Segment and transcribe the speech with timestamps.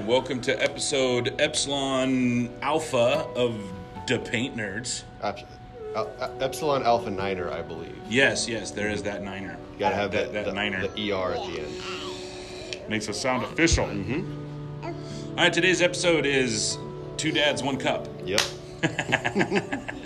[0.00, 0.06] time.
[0.06, 3.56] Welcome to episode Epsilon Alpha of
[4.06, 5.04] the Paint Nerds.
[5.22, 5.46] Ep-
[6.40, 7.96] Epsilon Alpha Niner, I believe.
[8.08, 9.56] Yes, yes, there is that niner.
[9.72, 10.86] You gotta have that, that, the, niner.
[10.86, 12.88] the ER at the end.
[12.88, 13.86] Makes us sound official.
[13.86, 14.84] Mm-hmm.
[14.84, 16.78] All right, today's episode is
[17.16, 18.08] Two Dads, One Cup.
[18.24, 18.40] Yep.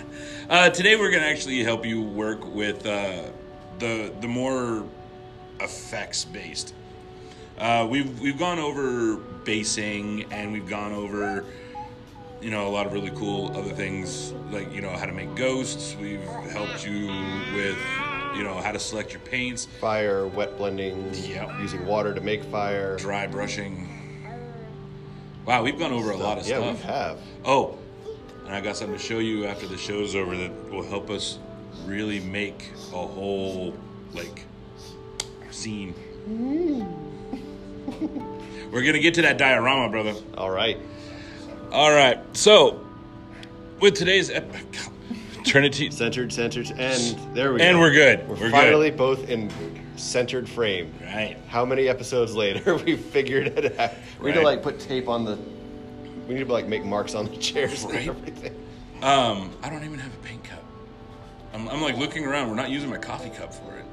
[0.47, 3.23] Uh, today we're going to actually help you work with uh,
[3.79, 4.85] the the more
[5.59, 6.75] effects based.
[7.57, 11.45] Uh, we've we've gone over basing and we've gone over
[12.41, 15.33] you know a lot of really cool other things like you know how to make
[15.35, 15.95] ghosts.
[15.99, 17.07] We've helped you
[17.55, 17.77] with
[18.35, 21.51] you know how to select your paints, Fire, wet blending, Yep.
[21.61, 22.97] using water to make fire.
[22.97, 23.89] dry brushing.
[25.45, 26.79] Wow, we've gone over a lot of yeah, stuff.
[26.79, 27.19] we have.
[27.45, 27.77] Oh,
[28.45, 31.37] and I got something to show you after the show's over that will help us
[31.85, 33.73] really make a whole
[34.13, 34.43] like
[35.51, 35.93] scene.
[38.71, 40.13] We're gonna get to that diorama, brother.
[40.37, 40.77] All right.
[41.71, 42.85] All right, so
[43.79, 44.51] with today's ep-
[45.45, 47.65] Trinity, Centered, centered, and there we go.
[47.65, 48.27] and we're good.
[48.27, 49.51] We're, We're, finally both in
[49.95, 50.93] centered frame.
[51.01, 51.37] Right.
[51.47, 53.91] How many episodes later we figured it out?
[54.19, 54.45] We need to Right.
[54.45, 55.37] like put tape on the.
[56.27, 57.95] We need to like make marks on the chairs Right.
[58.07, 58.55] and everything.
[59.03, 60.63] Um, I don't even have a paint cup.
[61.53, 62.49] I'm, I'm like looking around.
[62.49, 63.84] We're not using my coffee cup for it.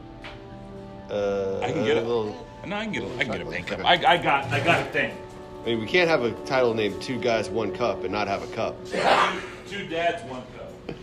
[1.13, 2.07] Uh, I can get a it.
[2.07, 2.47] little.
[2.67, 3.81] No, I can get a, I can get a paint cup.
[3.85, 5.15] I, I got I got a thing.
[5.63, 8.43] I mean, we can't have a title named Two Guys, One Cup and not have
[8.43, 8.75] a cup.
[9.69, 10.97] Two dads, one cup.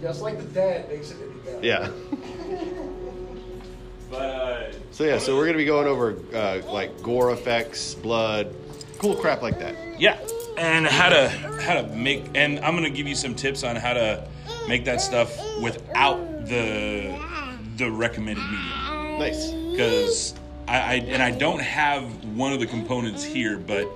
[0.00, 1.64] Just like the dad makes it into God.
[1.64, 1.90] Yeah.
[4.10, 8.54] But uh, So yeah, so we're gonna be going over uh, like gore effects, blood,
[8.98, 9.74] cool crap like that.
[9.98, 10.18] yeah,
[10.58, 11.28] and how to
[11.62, 14.28] how to make and I'm gonna give you some tips on how to
[14.68, 17.16] make that stuff without the
[17.76, 19.50] the recommended medium Nice.
[19.52, 20.34] because
[20.68, 22.04] I, I and I don't have
[22.36, 23.88] one of the components here, but.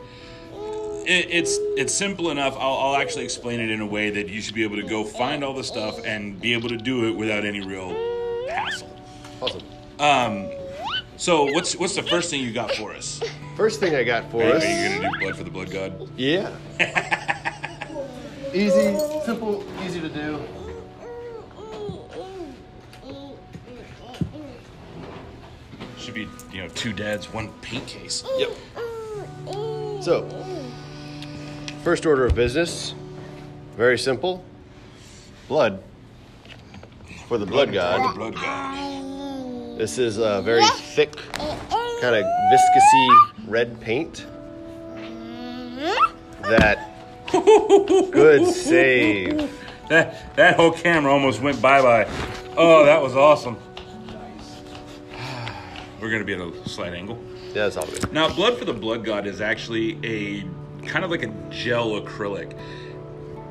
[1.07, 2.55] It, it's it's simple enough.
[2.59, 5.05] I'll, I'll actually explain it in a way that you should be able to go
[5.05, 7.89] find all the stuff and be able to do it without any real
[8.51, 8.95] hassle.
[9.41, 9.63] Awesome.
[9.99, 10.51] Um,
[11.17, 13.23] so what's what's the first thing you got for us?
[13.57, 14.63] First thing I got for Are us.
[14.69, 16.11] you gonna do blood for the blood god?
[16.15, 16.55] Yeah.
[18.53, 20.43] easy, simple, easy to do.
[26.19, 28.25] Be you know two dads, one paint case.
[28.39, 28.51] Yep.
[30.03, 30.29] So,
[31.83, 32.95] first order of business,
[33.77, 34.45] very simple.
[35.49, 35.83] Blood
[37.27, 38.15] for the blood god.
[38.15, 39.79] the blood god.
[39.79, 40.65] This is a very
[40.95, 41.15] thick,
[42.01, 44.27] kind of viscousy red paint.
[46.43, 46.91] That
[47.31, 49.51] good save.
[49.89, 52.09] That that whole camera almost went bye bye.
[52.57, 53.57] Oh, that was awesome.
[56.01, 57.19] We're gonna be at a slight angle.
[57.49, 58.13] Yeah, that's all good.
[58.13, 60.45] Now, blood for the blood god is actually a
[60.87, 62.57] kind of like a gel acrylic.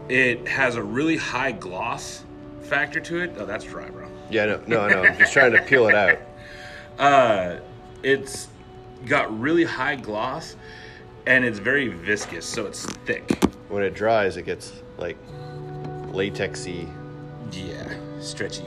[0.10, 2.24] It has a really high gloss
[2.62, 3.34] factor to it.
[3.38, 4.08] Oh, that's dry, bro.
[4.30, 5.04] Yeah, no, no, no.
[5.04, 6.20] I'm just trying to peel it out.
[7.00, 7.60] Uh,
[8.02, 8.48] it's
[9.06, 10.56] got really high gloss,
[11.28, 13.44] and it's very viscous, so it's thick.
[13.70, 15.16] When it dries, it gets like
[16.08, 16.92] latexy.
[17.52, 18.66] Yeah, stretchy.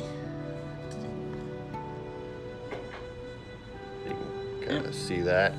[4.70, 5.52] Kind of see that.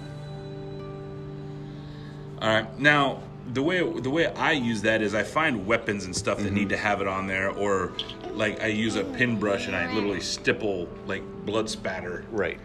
[2.42, 2.80] All right.
[2.80, 3.22] Now,
[3.54, 6.56] the way the way I use that is I find weapons and stuff that mm-hmm.
[6.56, 7.94] need to have it on there, or
[8.34, 12.60] like I use a pin brush and I literally stipple like blood spatter Right.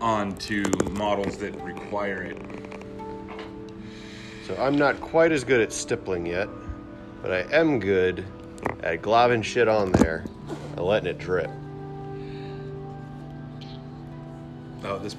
[0.00, 2.38] onto models that require it.
[4.46, 6.48] So I'm not quite as good at stippling yet,
[7.22, 8.24] but I am good
[8.82, 10.24] at globbing shit on there
[10.76, 11.50] and letting it drip.
[14.84, 15.16] Oh, this.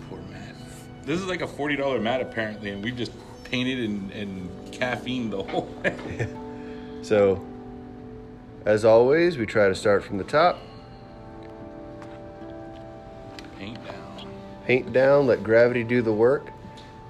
[1.05, 3.11] This is like a forty dollar mat apparently, and we've just
[3.43, 6.27] painted and, and caffeine the whole way.
[7.01, 7.45] So,
[8.65, 10.57] as always, we try to start from the top,
[13.59, 14.27] Paint down.
[14.65, 16.47] paint down, let gravity do the work,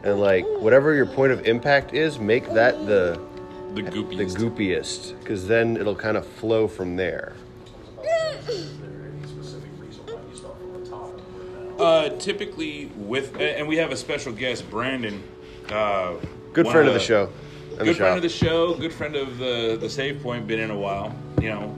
[0.03, 3.17] and like whatever your point of impact is, make that the
[3.73, 4.17] The goopiest.
[4.17, 4.35] the goopiest.
[5.13, 7.31] goopiest, because then it'll kind of flow from there.
[11.79, 15.21] Uh, typically with, and we have a special guest, Brandon.
[15.69, 16.13] Uh,
[16.53, 17.29] Good friend of the show.
[17.71, 18.15] and Good friend shop.
[18.17, 18.75] of the show.
[18.75, 20.47] Good friend of the the Save Point.
[20.47, 21.13] Been in a while.
[21.41, 21.75] You know,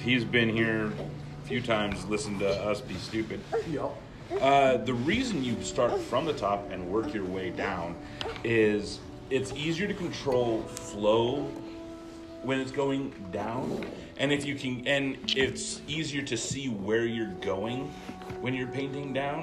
[0.00, 2.04] he's been here a few times.
[2.06, 3.40] Listened to us be stupid.
[4.40, 7.94] Uh, the reason you start from the top and work your way down
[8.42, 8.98] is
[9.30, 11.48] it's easier to control flow
[12.44, 13.84] when it's going down,
[14.18, 17.92] and if you can, and it's easier to see where you're going
[18.40, 19.42] when you're painting down.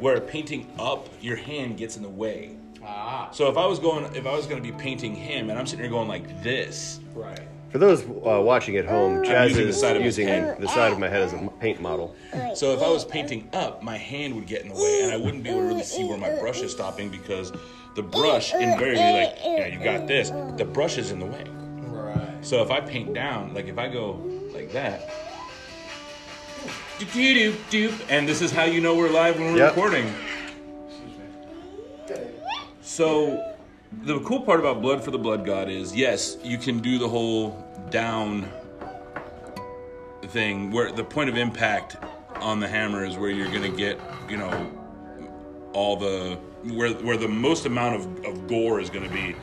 [0.00, 2.56] Where painting up, your hand gets in the way.
[2.84, 5.58] Ah, So if I was going, if I was going to be painting him, and
[5.58, 7.38] I'm sitting here going like this, right.
[7.70, 10.60] For those uh, watching at home, Chaz using the is side of using head.
[10.60, 12.14] the side of my head as a paint model.
[12.54, 15.16] So if I was painting up, my hand would get in the way, and I
[15.16, 17.50] wouldn't be able to really see where my brush is stopping because
[17.94, 21.44] the brush invariably, like, you know, you got this, the brush is in the way.
[22.42, 24.20] So if I paint down, like if I go
[24.52, 25.08] like that,
[26.98, 29.70] doop, doop, doop, and this is how you know we're live when we're Yep.
[29.70, 30.12] recording.
[32.82, 33.54] So
[34.02, 37.08] the cool part about Blood for the Blood God is yes, you can do the
[37.08, 37.50] whole
[37.90, 38.48] down
[40.26, 41.96] thing where the point of impact
[42.40, 44.70] on the hammer is where you're gonna get, you know,
[45.74, 46.36] all the
[46.74, 49.34] where where the most amount of, of gore is gonna be.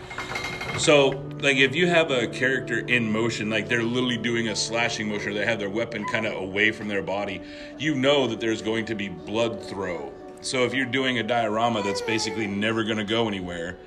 [0.80, 1.10] So,
[1.42, 5.32] like, if you have a character in motion, like they're literally doing a slashing motion,
[5.32, 7.42] or they have their weapon kind of away from their body,
[7.78, 10.14] you know that there's going to be blood throw.
[10.40, 13.78] So, if you're doing a diorama that's basically never going to go anywhere,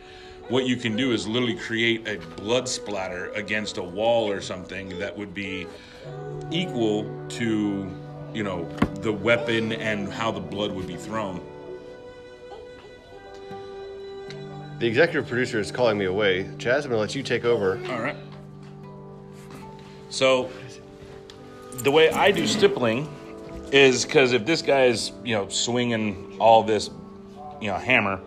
[0.48, 4.98] what you can do is literally create a blood splatter against a wall or something
[4.98, 5.66] that would be
[6.50, 7.90] equal to,
[8.34, 8.68] you know,
[9.00, 11.40] the weapon and how the blood would be thrown.
[14.82, 16.42] The executive producer is calling me away.
[16.58, 17.78] Chaz, I'm gonna let you take over.
[17.88, 18.16] All right.
[20.10, 20.50] So,
[21.84, 23.08] the way I do stippling
[23.70, 26.90] is because if this guy is, you know, swinging all this,
[27.60, 28.20] you know, hammer,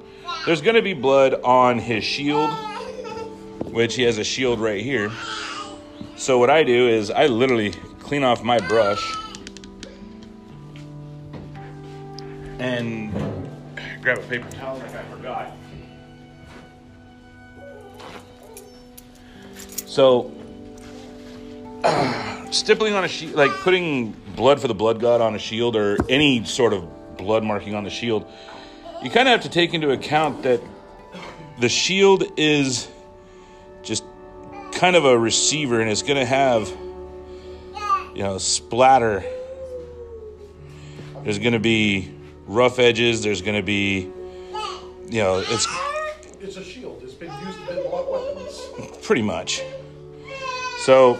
[0.46, 2.50] there's going to be blood on his shield,
[3.66, 5.12] which he has a shield right here.
[6.16, 9.13] So, what I do is I literally clean off my brush
[12.60, 13.12] and
[14.01, 14.80] grab a paper towel
[19.95, 20.30] So,
[22.51, 25.95] stippling on a shield, like putting blood for the blood god on a shield or
[26.09, 28.30] any sort of blood marking on the shield,
[29.01, 30.59] you kind of have to take into account that
[31.62, 32.89] the shield is
[33.83, 34.03] just
[34.74, 36.68] kind of a receiver and it's going to have,
[38.13, 39.24] you know, splatter.
[41.24, 42.13] There's going to be
[42.48, 43.24] rough edges.
[43.24, 44.12] There's going to be,
[45.07, 45.65] you know, it's
[46.41, 47.00] It's a shield.
[47.01, 48.98] It's been used in a lot of weapons.
[49.01, 49.62] pretty much.
[50.86, 51.18] So,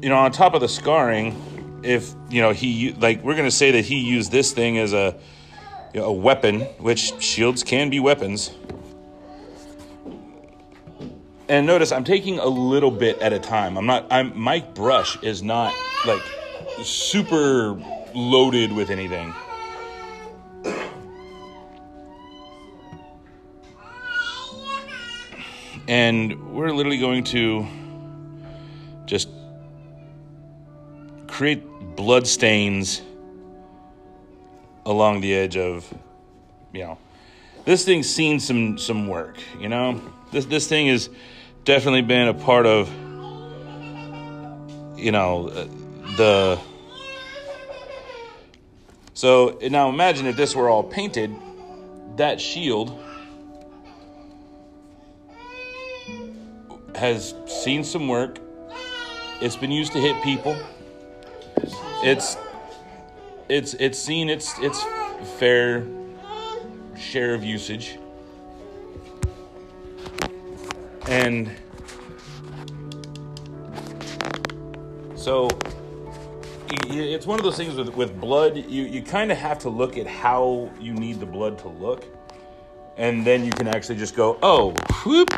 [0.00, 1.36] you know, on top of the scarring,
[1.82, 5.14] if you know he like, we're gonna say that he used this thing as a
[5.92, 8.50] you know, a weapon, which shields can be weapons.
[11.50, 13.76] And notice I'm taking a little bit at a time.
[13.76, 14.06] I'm not.
[14.10, 15.74] I'm Mike brush is not
[16.06, 16.22] like
[16.82, 17.78] super
[18.14, 19.34] loaded with anything.
[25.88, 27.66] and we're literally going to
[29.08, 29.28] just
[31.26, 31.62] create
[31.96, 33.02] blood stains
[34.86, 35.92] along the edge of
[36.72, 36.98] you know
[37.64, 40.00] this thing's seen some some work you know
[40.30, 41.10] this this thing has
[41.64, 42.88] definitely been a part of
[44.98, 45.66] you know uh,
[46.16, 46.58] the
[49.14, 51.34] so now imagine if this were all painted
[52.16, 52.98] that shield
[56.98, 58.38] has seen some work.
[59.40, 60.56] It's been used to hit people.
[62.02, 62.36] It's
[63.48, 64.82] it's it's seen its its
[65.38, 65.86] fair
[66.96, 67.98] share of usage.
[71.06, 71.50] And
[75.14, 75.48] so
[76.70, 79.96] it's one of those things with, with blood, you, you kind of have to look
[79.96, 82.04] at how you need the blood to look.
[82.96, 84.72] And then you can actually just go, oh,
[85.04, 85.30] whoop,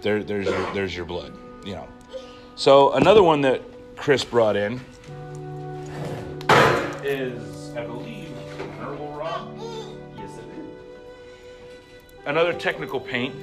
[0.00, 1.36] there, there's your there's your blood,
[1.66, 1.88] you know.
[2.56, 3.62] So another one that
[3.96, 4.80] Chris brought in
[7.02, 8.28] is, I believe,
[8.80, 9.48] Nurgle Rot.
[10.16, 10.78] Yes, it is.
[12.26, 13.34] Another technical paint.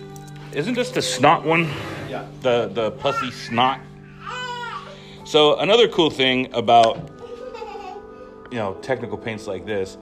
[0.54, 1.70] Isn't this the snot one?
[2.10, 2.26] Yeah.
[2.42, 3.82] The the pussy snot.
[5.26, 7.10] So another cool thing about
[8.50, 9.98] you know technical paints like this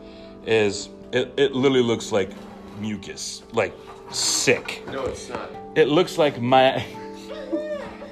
[0.45, 2.29] is it, it literally looks like
[2.79, 3.73] mucus, like
[4.11, 4.83] sick.
[4.91, 5.49] No, it's not.
[5.75, 6.85] It looks like my.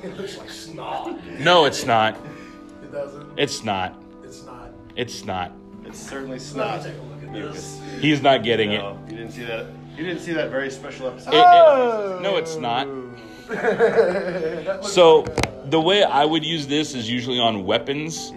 [0.07, 1.19] It looks like snot.
[1.39, 2.15] No, it's not.
[2.83, 3.37] It doesn't.
[3.37, 3.95] It's not.
[4.23, 4.71] It's not.
[4.95, 5.51] It's not.
[5.85, 6.83] It's certainly Let me snot.
[6.83, 7.79] take a look at this.
[7.99, 8.79] He's not getting it.
[8.79, 9.67] No, you didn't see that.
[9.95, 11.33] You didn't see that very special episode.
[11.33, 12.87] It- it- no, it's not.
[14.83, 15.23] So
[15.65, 18.33] the way I would use this is usually on weapons,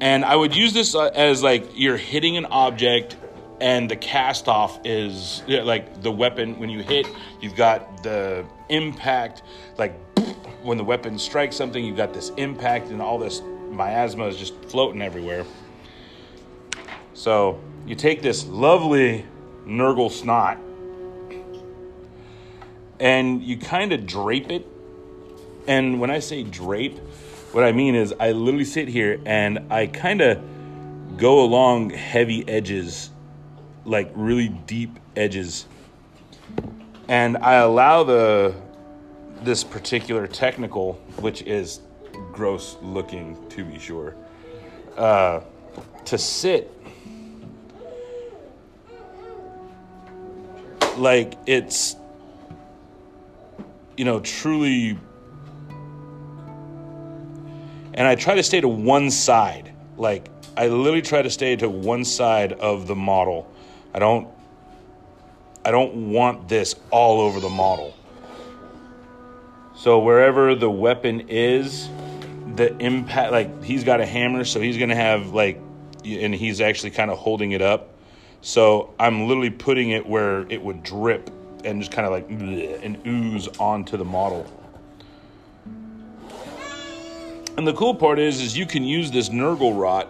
[0.00, 3.16] and I would use this uh, as like you're hitting an object,
[3.60, 6.58] and the cast off is yeah, like the weapon.
[6.58, 7.06] When you hit,
[7.40, 9.42] you've got the impact.
[9.78, 9.98] Like
[10.66, 14.54] when the weapon strikes something, you've got this impact, and all this miasma is just
[14.64, 15.44] floating everywhere.
[17.14, 19.24] So you take this lovely
[19.64, 20.58] Nurgle snot,
[22.98, 24.66] and you kind of drape it.
[25.68, 26.98] And when I say drape,
[27.52, 30.40] what I mean is I literally sit here and I kind of
[31.16, 33.10] go along heavy edges,
[33.84, 35.66] like really deep edges,
[37.08, 38.54] and I allow the
[39.42, 41.80] this particular technical, which is
[42.32, 44.14] gross looking to be sure,
[44.96, 45.40] uh,
[46.04, 46.72] to sit
[50.96, 51.96] like it's
[53.98, 54.98] you know truly
[57.92, 59.72] and i try to stay to one side.
[59.96, 63.50] Like i literally try to stay to one side of the model.
[63.92, 64.28] I don't
[65.64, 67.94] i don't want this all over the model
[69.86, 71.88] so wherever the weapon is
[72.56, 75.60] the impact like he's got a hammer so he's gonna have like
[76.04, 77.94] and he's actually kind of holding it up
[78.40, 81.30] so I'm literally putting it where it would drip
[81.64, 84.44] and just kind of like and ooze onto the model.
[87.56, 90.08] And the cool part is, is you can use this Nurgle rot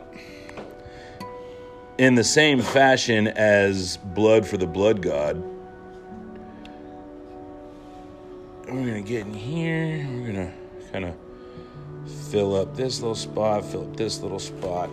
[1.99, 5.56] in the same fashion as blood for the blood god.
[8.67, 10.07] We're gonna get in here.
[10.11, 10.55] We're gonna
[10.93, 11.15] kind of
[12.31, 14.91] fill up this little spot, fill up this little spot,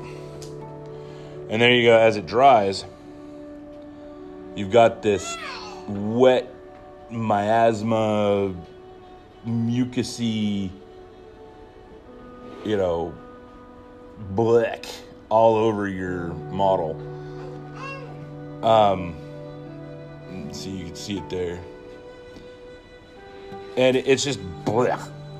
[1.50, 1.98] and there you go.
[1.98, 2.86] As it dries,
[4.56, 5.36] You've got this
[5.88, 6.48] wet
[7.10, 8.53] miasma,
[9.48, 10.70] mucusy,
[12.63, 13.15] you know,
[14.30, 14.86] black
[15.30, 16.96] all over your model.
[18.63, 19.15] Um,
[20.51, 21.60] see, you can see it there.
[23.75, 24.39] And it's just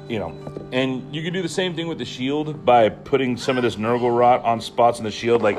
[0.10, 0.36] you know.
[0.72, 3.75] And you can do the same thing with the shield by putting some of this
[3.75, 5.58] Nurgle rot on spots in the shield, like,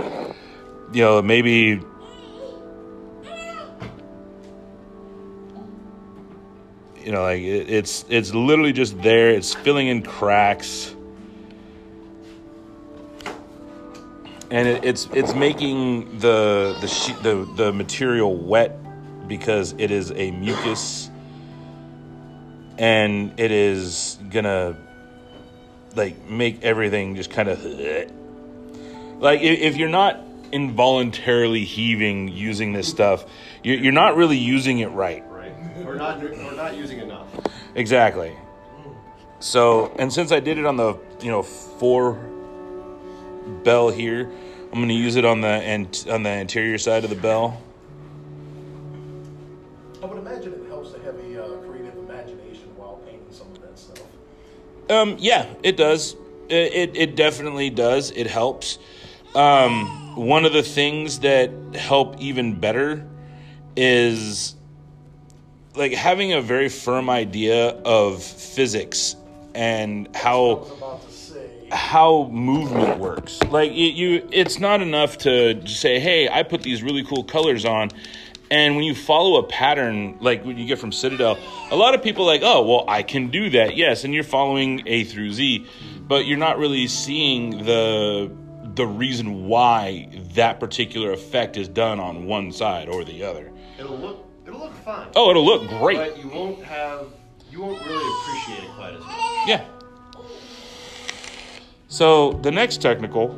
[0.93, 1.81] you know, maybe
[7.04, 10.95] you know like it, it's it's literally just there it's filling in cracks
[14.50, 18.78] and it, it's it's making the the, she, the the material wet
[19.28, 21.11] because it is a mucus
[22.78, 24.76] and it is gonna
[25.95, 27.64] like make everything just kind of
[29.21, 30.21] like if, you're not
[30.52, 33.25] involuntarily heaving using this stuff
[33.62, 35.85] you're, you're not really using it right Right.
[35.85, 37.26] We're not we're not using enough.
[37.75, 38.35] Exactly.
[39.40, 42.14] So, and since I did it on the, you know, four
[43.62, 44.31] bell here,
[44.73, 47.61] I'm going to use it on the and on the interior side of the bell.
[52.84, 54.02] While painting some of that stuff.
[54.90, 56.16] Um, yeah, it does.
[56.48, 58.10] It, it, it definitely does.
[58.10, 58.78] It helps.
[59.34, 63.06] Um, one of the things that help even better
[63.76, 64.54] is
[65.74, 69.16] like having a very firm idea of physics
[69.54, 73.42] and how was about to say, how movement works.
[73.44, 77.64] Like it, you, it's not enough to say, "Hey, I put these really cool colors
[77.64, 77.90] on."
[78.54, 81.37] And when you follow a pattern like what you get from Citadel,
[81.73, 84.23] a lot of people are like, "Oh, well, I can do that." Yes, and you're
[84.23, 85.66] following A through Z,
[86.06, 88.30] but you're not really seeing the
[88.76, 93.50] the reason why that particular effect is done on one side or the other.
[93.76, 95.08] It'll look it'll look fine.
[95.16, 95.96] Oh, it'll look great.
[95.96, 97.08] But you won't have
[97.50, 99.49] you won't really appreciate it quite as much.
[99.49, 99.64] Yeah.
[101.88, 103.37] So the next technical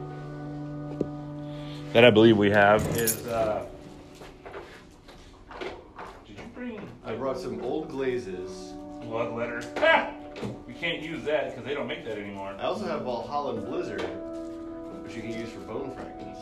[1.94, 3.26] that I believe we have is.
[3.26, 3.64] Uh,
[6.26, 8.72] did you bring I brought some old glazes.
[9.04, 9.62] Bloodletter?
[9.78, 10.12] Ha!
[10.66, 12.56] We can't use that because they don't make that anymore.
[12.58, 14.02] I also have Valhallan Blizzard,
[15.04, 16.40] which you can use for bone fragments,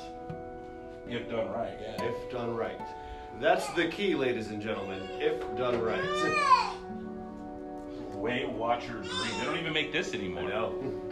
[1.07, 2.03] If done right, yeah.
[2.03, 2.81] if done right.
[3.41, 5.03] That's the key, ladies and gentlemen.
[5.21, 6.01] If done right.
[8.15, 9.39] Waywatcher Green.
[9.39, 10.45] They don't even make this anymore.
[10.45, 11.03] I know.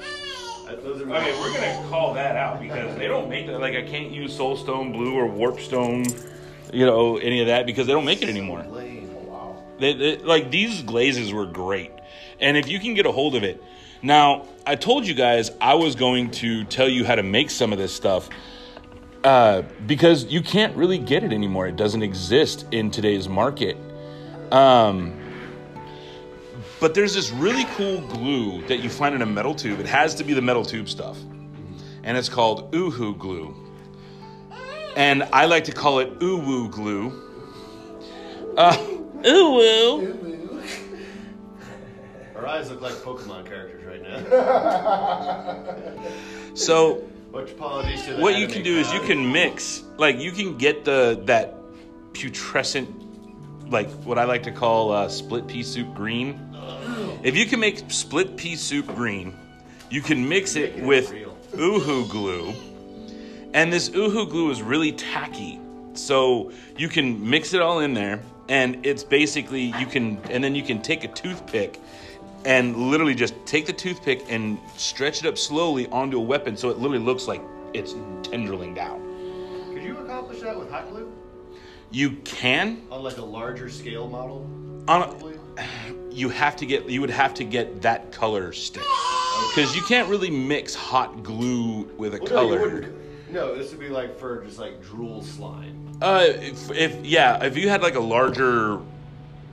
[0.83, 3.61] Those are Okay, we're gonna call that out because they don't make that.
[3.61, 6.07] Like, I can't use Soulstone Blue or Warpstone,
[6.73, 8.65] you know, any of that because they don't make it anymore.
[9.83, 11.91] They, they, like these glazes were great,
[12.39, 13.61] and if you can get a hold of it,
[14.01, 17.73] now I told you guys I was going to tell you how to make some
[17.73, 18.29] of this stuff
[19.25, 21.67] uh, because you can't really get it anymore.
[21.67, 23.77] It doesn't exist in today's market.
[24.53, 25.19] Um,
[26.79, 29.81] but there's this really cool glue that you find in a metal tube.
[29.81, 31.19] It has to be the metal tube stuff,
[32.05, 33.53] and it's called Uhu glue.
[34.95, 37.13] And I like to call it Uwu glue.
[38.57, 38.77] Uh,
[39.25, 40.37] Uwu.
[42.37, 44.17] Our eyes look like Pokemon characters right now.
[46.55, 47.03] So
[47.33, 50.59] Much apologies to the what you can do is you can mix, like you can
[50.59, 51.55] get the that
[52.13, 52.91] putrescent
[53.71, 56.39] like what I like to call uh, split pea soup green.
[57.23, 59.35] If you can make split pea soup green,
[59.91, 61.11] you can mix it it with
[61.53, 62.53] uhu glue,
[63.55, 65.59] and this uhu glue is really tacky.
[65.95, 68.21] So you can mix it all in there,
[68.53, 71.81] and it's basically you can, and then you can take a toothpick
[72.45, 76.69] and literally just take the toothpick and stretch it up slowly onto a weapon, so
[76.69, 77.41] it literally looks like
[77.73, 79.01] it's tendriling down.
[79.73, 81.11] Could you accomplish that with hot glue
[81.91, 84.47] You can on like a larger scale model?
[84.87, 85.03] on.
[85.03, 85.39] Probably?
[86.11, 89.53] you have to get you would have to get that color stick ah!
[89.55, 92.61] because you can't really mix hot glue with a Well, no, color.
[92.61, 93.02] wouldn't-
[93.33, 95.97] No, this would be like for just like drool slime.
[96.03, 98.79] Uh, if, if yeah, if you had like a larger,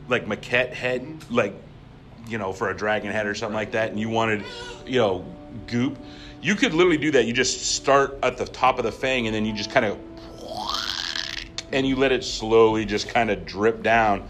[0.10, 1.54] like maquette head, like
[2.28, 4.44] you know, for a dragon head or something like that, and you wanted,
[4.86, 5.26] you know,
[5.68, 5.98] goop,
[6.42, 7.26] you could literally do that.
[7.26, 9.98] You just start at the top of the fang, and then you just kind of,
[11.72, 14.28] and you let it slowly just kind of drip down,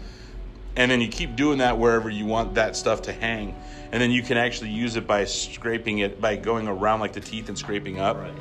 [0.76, 3.56] and then you keep doing that wherever you want that stuff to hang,
[3.90, 7.20] and then you can actually use it by scraping it by going around like the
[7.20, 8.16] teeth and scraping up.
[8.16, 8.32] Right.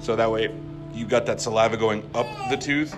[0.00, 0.54] So that way
[0.92, 2.96] you've got that saliva going up the tooth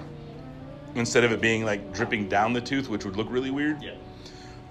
[0.95, 3.83] instead of it being like dripping down the tooth, which would look really weird.
[3.83, 3.95] Yeah.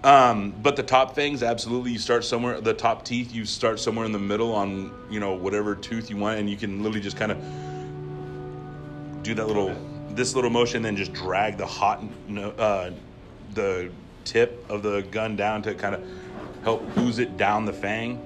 [0.03, 2.59] Um, but the top fangs, absolutely, you start somewhere.
[2.59, 6.17] The top teeth, you start somewhere in the middle on you know whatever tooth you
[6.17, 7.37] want, and you can literally just kind of
[9.21, 9.75] do that little
[10.09, 12.03] this little motion, then just drag the hot
[12.57, 12.89] uh,
[13.53, 13.91] the
[14.23, 16.03] tip of the gun down to kind of
[16.63, 18.19] help ooze it down the fang,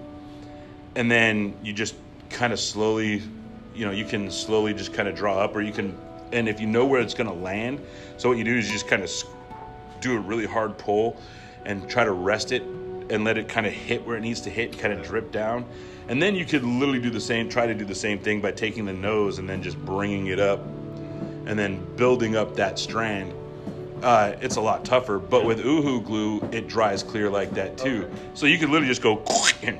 [0.95, 1.95] and then you just
[2.29, 3.21] kind of slowly,
[3.75, 5.97] you know, you can slowly just kind of draw up, or you can,
[6.31, 7.81] and if you know where it's going to land,
[8.17, 9.11] so what you do is you just kind of
[9.99, 11.17] do a really hard pull
[11.65, 12.63] and try to rest it
[13.09, 15.65] and let it kind of hit where it needs to hit kind of drip down.
[16.07, 18.51] And then you could literally do the same, try to do the same thing by
[18.51, 20.59] taking the nose and then just bringing it up
[21.45, 23.33] and then building up that strand.
[24.03, 28.09] Uh, it's a lot tougher, but with Uhu glue, it dries clear like that too.
[28.33, 29.23] So you could literally just go
[29.63, 29.79] and.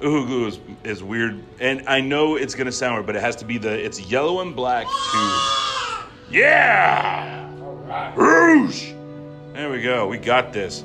[0.00, 3.34] Uhu glue is, is weird, and I know it's gonna sound weird, but it has
[3.36, 6.08] to be the it's yellow and black tube.
[6.30, 7.50] Yeah,
[8.14, 8.92] Rouge.
[9.54, 10.06] There we go.
[10.06, 10.84] We got this.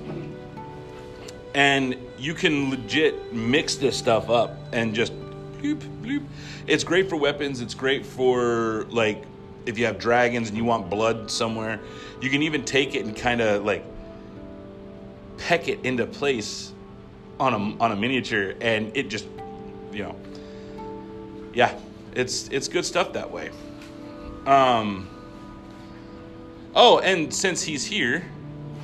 [1.53, 5.13] And you can legit mix this stuff up and just
[5.59, 6.25] bloop bloop.
[6.65, 7.61] It's great for weapons.
[7.61, 9.23] It's great for like
[9.67, 11.79] if you have dragons and you want blood somewhere.
[12.19, 13.85] You can even take it and kind of like
[15.37, 16.73] peck it into place
[17.39, 19.25] on a on a miniature, and it just
[19.91, 20.15] you know,
[21.53, 21.77] yeah,
[22.13, 23.49] it's it's good stuff that way.
[24.45, 25.09] Um.
[26.75, 28.25] Oh, and since he's here,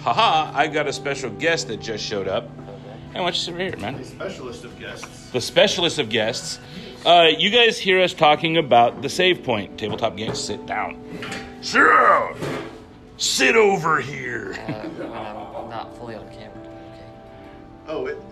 [0.01, 2.47] haha, I got a special guest that just showed up.
[3.13, 3.97] Hey, why don't you sit right here, man?
[3.97, 5.31] The specialist of guests.
[5.31, 6.59] The specialist of guests.
[7.03, 9.79] Uh, you guys hear us talking about the save point.
[9.79, 11.01] Tabletop games, sit down.
[11.61, 12.37] Sit down.
[13.17, 14.53] Sit over here.
[14.67, 15.05] Uh,
[15.57, 16.51] I'm not fully on camera.
[16.59, 17.03] Okay.
[17.87, 18.23] Oh, it, it-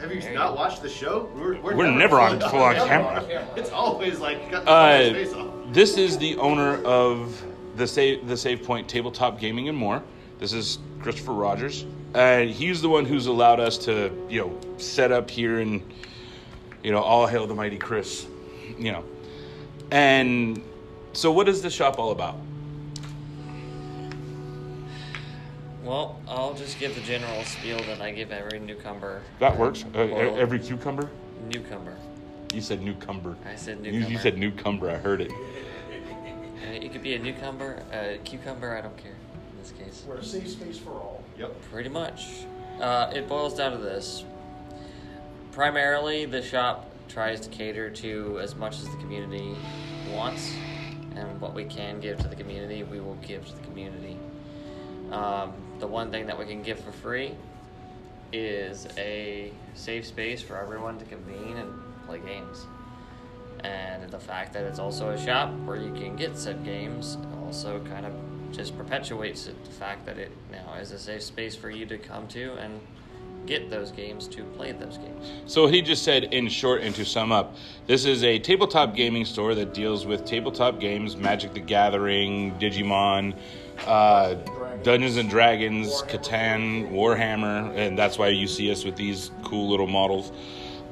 [0.00, 1.28] have you not watched the show?
[1.34, 3.24] We're, We're never on full on camera.
[3.56, 5.48] It's always like cut the Uh, face off.
[5.72, 7.42] this is the owner of
[7.76, 10.02] the save the Save Point Tabletop Gaming and more.
[10.38, 15.12] This is Christopher Rogers, and he's the one who's allowed us to you know set
[15.12, 15.82] up here and
[16.82, 18.26] you know all hail the mighty Chris,
[18.78, 19.04] you know.
[19.90, 20.62] And
[21.12, 22.36] so, what is this shop all about?
[25.82, 29.22] Well, I'll just give the general spiel that I give every newcomer.
[29.40, 29.84] That works.
[29.84, 31.10] Uh, Well, every cucumber.
[31.52, 31.96] newcomer.
[32.54, 33.36] You said newcomer.
[33.46, 34.10] I said You, newcomer.
[34.12, 34.90] you said newcomer.
[34.90, 35.30] I heard it.
[35.32, 38.76] Uh, it could be a newcomer, a cucumber.
[38.76, 40.04] I don't care in this case.
[40.06, 41.24] We're a safe space for all.
[41.38, 41.60] Yep.
[41.72, 42.26] Pretty much.
[42.80, 44.24] Uh, it boils down to this.
[45.50, 49.54] Primarily, the shop tries to cater to as much as the community
[50.12, 50.54] wants,
[51.16, 54.16] and what we can give to the community, we will give to the community.
[55.10, 57.34] Um, the one thing that we can give for free
[58.32, 61.72] is a safe space for everyone to convene and
[62.06, 62.66] play games.
[63.64, 67.80] And the fact that it's also a shop where you can get said games also
[67.86, 68.12] kind of
[68.52, 71.98] just perpetuates it, the fact that it now is a safe space for you to
[71.98, 72.80] come to and
[73.44, 75.32] get those games to play those games.
[75.46, 77.56] So he just said, in short, and to sum up,
[77.88, 83.34] this is a tabletop gaming store that deals with tabletop games, Magic the Gathering, Digimon,
[83.86, 84.34] uh,
[84.82, 89.86] Dungeons and Dragons, Catan, Warhammer, and that's why you see us with these cool little
[89.86, 90.32] models.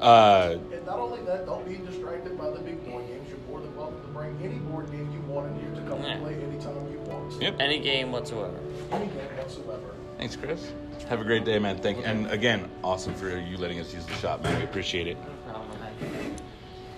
[0.01, 3.29] Uh, And not only that, don't be distracted by the big board games.
[3.29, 6.03] You're more than welcome to bring any board game you want in here to come
[6.03, 6.12] Yeah.
[6.12, 7.43] and play anytime you want.
[7.43, 7.57] Yep.
[7.61, 8.57] Any game whatsoever.
[8.93, 9.95] Any game whatsoever.
[10.19, 10.73] thanks, Chris.
[11.09, 11.79] Have a great day, man.
[11.79, 12.05] Thank you.
[12.05, 14.57] And again, awesome for you letting us use the shop, man.
[14.59, 15.16] We appreciate it.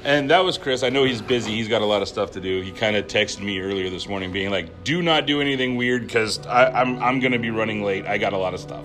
[0.04, 0.82] And that was Chris.
[0.82, 1.52] I know he's busy.
[1.52, 2.60] He's got a lot of stuff to do.
[2.60, 6.02] He kind of texted me earlier this morning, being like, "Do not do anything weird
[6.06, 8.06] because I'm I'm gonna be running late.
[8.06, 8.84] I got a lot of stuff."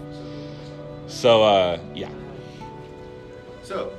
[1.08, 2.10] So uh, yeah.
[3.64, 3.92] So,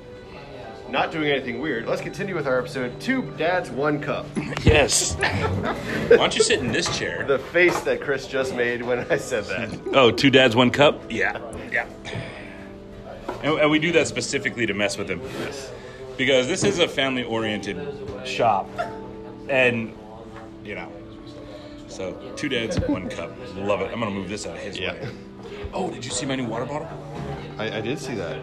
[0.88, 1.86] not doing anything weird.
[1.86, 2.98] Let's continue with our episode.
[3.00, 4.26] Two dads, one cup.
[4.64, 5.14] Yes.
[5.14, 7.24] Why don't you sit in this chair?
[7.24, 9.80] The face that Chris just made when I said that.
[9.94, 11.00] Oh, two dads, one cup.
[11.10, 11.40] Yeah,
[11.72, 11.86] yeah.
[13.42, 15.20] And, and we do that specifically to mess with him,
[16.18, 18.68] because this is a family-oriented shop,
[19.48, 19.96] and
[20.64, 20.92] you know.
[21.86, 23.32] So two dads, one cup.
[23.56, 23.90] Love it.
[23.92, 24.92] I'm gonna move this out of his Yeah.
[24.92, 25.08] way.
[25.72, 26.88] Oh, did you see my new water bottle?
[27.56, 28.42] I, I did see that.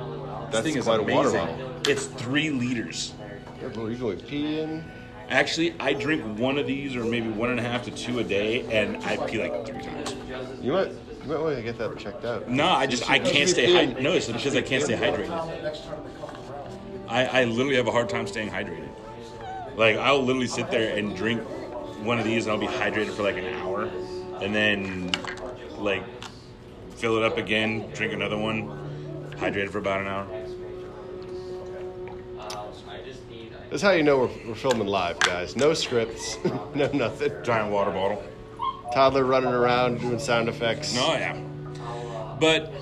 [0.52, 1.58] That's thing is quite a water bottle.
[1.88, 3.14] It's three liters.
[3.62, 4.84] Yeah, bro, you going peeing?
[5.30, 8.24] Actually, I drink one of these, or maybe one and a half to two a
[8.24, 10.16] day, and I pee like three times.
[10.62, 12.48] You might, you might want to get that checked out.
[12.50, 14.02] No, I just I can't stay hydrated.
[14.02, 15.30] No, it's because I can't stay hydrated.
[17.08, 18.89] I, I literally have a hard time staying hydrated.
[19.76, 21.41] Like I'll literally sit there and drink
[22.04, 23.89] one of these and I'll be hydrated for like an hour,
[24.41, 25.12] and then
[25.78, 26.04] like
[26.96, 28.68] fill it up again, drink another one,
[29.38, 30.28] hydrated for about an hour.
[33.70, 35.56] That's how you know we're, we're filming live, guys.
[35.56, 36.38] No scripts,
[36.76, 37.34] no nothing.
[37.44, 38.24] Giant water bottle.
[38.94, 40.96] Toddler running around doing sound effects.
[40.96, 41.38] No, yeah.
[42.39, 42.74] But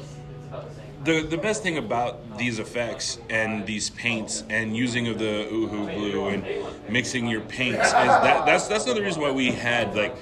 [1.03, 5.93] the the best thing about these effects and these paints and using of the Uhu
[5.95, 6.45] glue and
[6.89, 10.15] mixing your paints is that that's that's another reason why we had like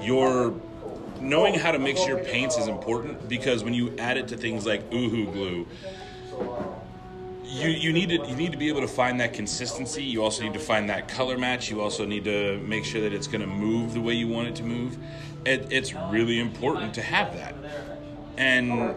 [0.00, 0.54] your
[1.20, 4.64] knowing how to mix your paints is important because when you add it to things
[4.64, 5.66] like Uhu glue
[7.48, 10.04] you, you need to you need to be able to find that consistency.
[10.04, 11.70] You also need to find that color match.
[11.70, 14.48] You also need to make sure that it's going to move the way you want
[14.48, 14.98] it to move.
[15.46, 17.54] It, it's really important to have that.
[18.36, 18.94] And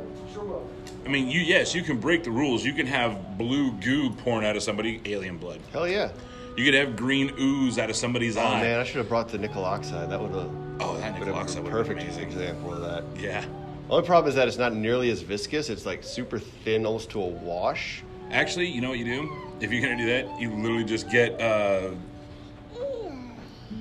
[1.06, 2.64] I mean, you yes, you can break the rules.
[2.64, 5.60] You can have blue goo pouring out of somebody, alien blood.
[5.74, 6.12] Hell yeah.
[6.58, 8.44] You could have green ooze out of somebody's eye.
[8.44, 8.62] Oh eye.
[8.62, 10.10] man, I should have brought the Nihilakh Oxide.
[10.10, 12.24] That would have Oh, that been Nihilakh Oxide would perfect be amazing.
[12.26, 13.04] example of that.
[13.22, 13.46] Yeah.
[13.90, 15.70] Only problem is that it's not nearly as viscous.
[15.70, 18.04] It's like super thin, almost to a wash.
[18.32, 19.30] Actually, you know what you do?
[19.60, 21.92] If you're gonna do that, you literally just get uh,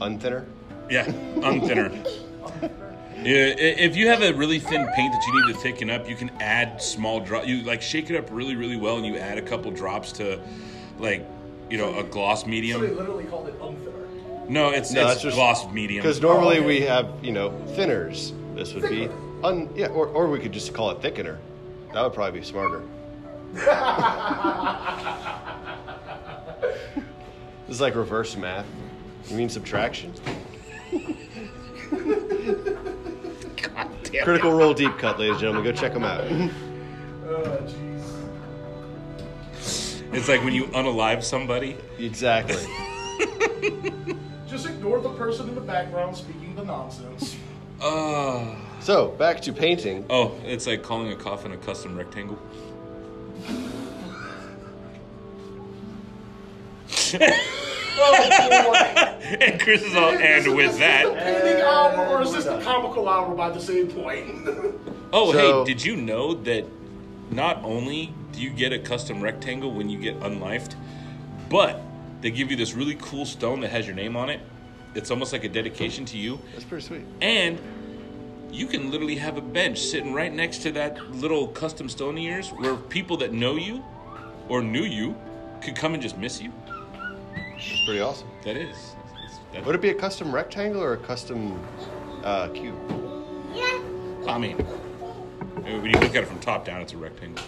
[0.00, 0.46] Unthinner.
[0.90, 1.06] Yeah,
[1.42, 1.90] unthinner.
[3.24, 6.16] yeah, if you have a really thin paint that you need to thicken up, you
[6.16, 7.46] can add small drop.
[7.46, 10.40] You like shake it up really, really well, and you add a couple drops to,
[10.98, 11.26] like,
[11.68, 12.80] you know, a gloss So they medium.
[12.80, 14.48] literally called it unthinner.
[14.48, 16.02] No, it's No, it's just- gloss medium.
[16.02, 18.32] Because normally oh, we have, you know, thinners.
[18.56, 19.08] This would be
[19.44, 21.38] un yeah, or, or we could just call it thickener.
[21.92, 22.82] That would probably be smarter.
[27.66, 28.66] this is like reverse math.
[29.28, 30.12] You mean subtraction?
[34.10, 34.24] God damn.
[34.24, 35.64] Critical Role Deep Cut, ladies and gentlemen.
[35.64, 36.24] Go check them out.
[37.24, 38.12] Jeez.
[40.12, 41.76] It's like when you unalive somebody.
[41.98, 42.56] exactly.
[44.48, 47.36] Just ignore the person in the background speaking the nonsense.
[47.80, 50.04] Uh, So back to painting.
[50.10, 52.38] oh, it's like calling a coffin a custom rectangle.
[58.00, 59.06] Boy.
[59.40, 61.04] And Chris is all, and with that.
[61.16, 64.48] Painting hour, or is this the comical hour by the Save Point?
[65.12, 66.64] Oh, So- hey, did you know that
[67.30, 70.76] not only do you get a custom rectangle when you get unlifed,
[71.48, 71.80] but
[72.20, 74.40] they give you this really cool stone that has your name on it?
[74.94, 76.38] It's almost like a dedication to you.
[76.52, 77.04] That's pretty sweet.
[77.20, 77.58] And
[78.52, 82.22] you can literally have a bench sitting right next to that little custom stone of
[82.24, 83.84] yours where people that know you
[84.48, 85.16] or knew you
[85.60, 86.52] could come and just miss you.
[87.68, 88.28] That's pretty awesome.
[88.44, 88.94] That is.
[89.52, 91.60] That, Would it be a custom rectangle or a custom
[92.24, 92.76] uh, cube?
[94.28, 97.42] I mean, when you look at it from top down, it's a rectangle.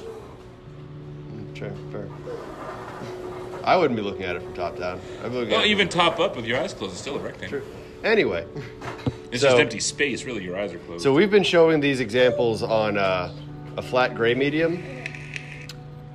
[1.32, 2.08] Mm, Sure, fair.
[3.64, 5.00] I wouldn't be looking at it from top down.
[5.22, 7.16] I'd be looking Well, at it even top up with your eyes closed, it's still
[7.16, 7.60] a rectangle.
[7.60, 7.68] True.
[8.02, 8.44] Anyway,
[9.30, 10.42] It's So- just empty space, really.
[10.42, 11.02] Your eyes are closed.
[11.04, 13.32] so we've been showing these examples on uh,
[13.76, 14.82] a flat gray medium.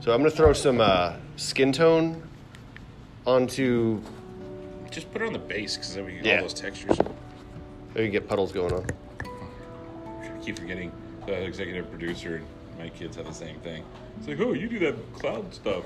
[0.01, 2.21] So I'm going to throw some uh, skin tone
[3.27, 4.01] onto.
[4.89, 6.35] just put it on the base because then we get Yeah.
[6.37, 6.97] all those textures.
[6.97, 7.07] Maybe
[7.95, 8.85] you can get puddles going on.
[9.21, 10.91] I keep forgetting
[11.25, 12.45] the executive producer and
[12.79, 13.83] my kids have the same thing.
[14.17, 15.83] It's like, oh, you do that cloud stuff.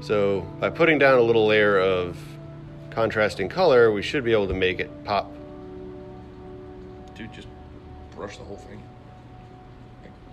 [0.00, 2.16] So by putting down a little layer of
[2.90, 5.32] contrasting color, we should be able to make it pop.
[7.14, 7.48] Dude, just
[8.14, 8.82] brush the whole thing.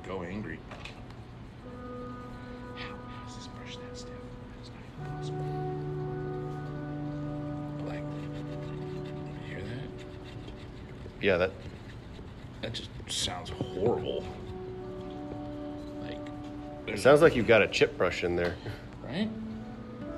[0.08, 0.60] Go angry.
[2.76, 4.12] How, how does this brush that stiff?
[4.60, 5.46] It's not even possible.
[7.88, 8.04] Like,
[9.48, 9.90] you hear that?
[11.22, 11.52] Yeah, that
[12.62, 14.24] That just sounds horrible.
[16.02, 16.20] Like,
[16.88, 18.56] it sounds like you've got a chip brush in there.
[19.04, 19.30] right?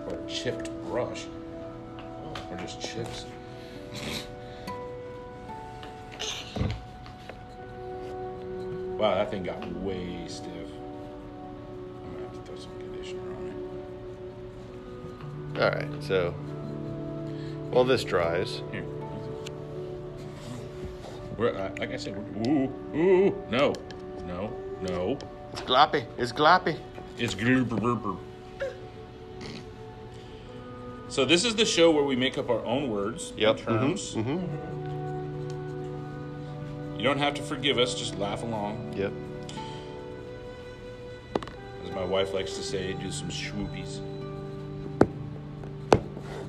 [0.08, 1.26] Or a chipped brush.
[2.50, 3.26] Or just chips.
[9.04, 10.48] wow, that thing got way stiff.
[12.06, 13.48] I'm gonna have to throw some conditioner on
[15.58, 15.62] it.
[15.62, 16.32] All right, so
[17.72, 18.62] while this dries.
[18.72, 18.86] Here.
[21.38, 23.74] We're, uh, like I said, we're, ooh, ooh, no,
[24.26, 25.18] no, no.
[25.52, 26.06] it's gloppy.
[26.18, 26.78] It's gloppy.
[27.18, 28.20] It's glurp, burp, burp.
[31.10, 34.16] So this is the show where we make up our own words, Yep, and terms.
[34.16, 34.48] mhm,
[37.04, 38.94] You don't have to forgive us; just laugh along.
[38.96, 39.12] Yep.
[41.84, 44.00] As my wife likes to say, do some swoopies.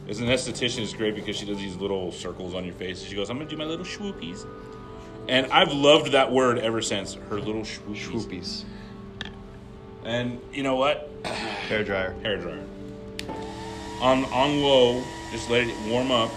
[0.09, 3.01] As an esthetician, it's great because she does these little circles on your face.
[3.01, 4.47] And she goes, I'm going to do my little swoopies.
[5.29, 7.15] And I've loved that word ever since.
[7.15, 8.07] Her little swoopies.
[8.07, 8.65] Swoopies.
[10.05, 11.11] And you know what?
[11.25, 12.15] Hair dryer.
[12.23, 12.65] Hair dryer.
[14.01, 16.31] On, on low, just let it warm up.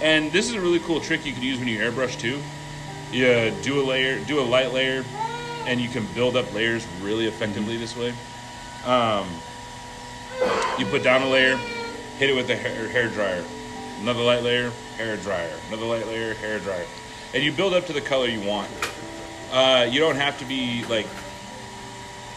[0.00, 2.40] And this is a really cool trick you could use when you airbrush too.
[3.12, 5.04] You do a layer, do a light layer,
[5.66, 8.12] and you can build up layers really effectively this way.
[8.84, 9.26] Um,
[10.78, 11.56] you put down a layer,
[12.18, 13.44] hit it with a hair, hair dryer.
[14.00, 15.52] Another light layer, hair dryer.
[15.68, 16.86] Another light layer, hair dryer.
[17.32, 18.70] And you build up to the color you want.
[19.50, 21.06] Uh, you don't have to be like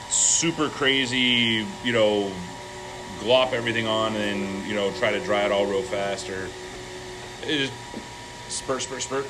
[0.10, 2.32] super crazy, you know,
[3.20, 6.48] glop everything on and you know try to dry it all real fast or
[7.44, 7.74] it just
[8.50, 9.28] spurt, spurt, spurt,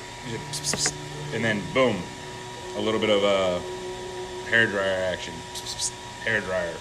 [1.34, 1.96] and then boom,
[2.76, 3.60] a little bit of a
[4.48, 5.34] hair dryer action,
[6.24, 6.74] hair dryer.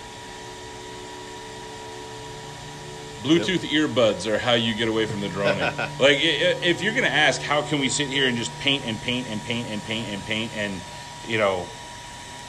[3.22, 5.60] Bluetooth earbuds are how you get away from the droning.
[6.00, 9.28] like, if you're gonna ask, how can we sit here and just paint and paint
[9.30, 10.82] and paint and paint and paint and,
[11.28, 11.66] you know,